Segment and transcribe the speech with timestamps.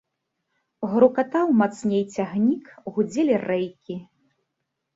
[0.93, 4.01] Грукатаў мацней цягнік, гудзелі рэйкі.